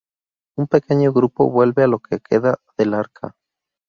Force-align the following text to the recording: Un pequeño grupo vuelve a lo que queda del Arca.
Un 0.57 0.65
pequeño 0.65 1.13
grupo 1.13 1.51
vuelve 1.51 1.83
a 1.83 1.87
lo 1.87 1.99
que 1.99 2.19
queda 2.27 2.57
del 2.75 2.95
Arca. 2.95 3.35